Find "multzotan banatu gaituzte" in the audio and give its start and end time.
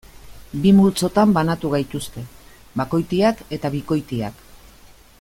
0.77-2.23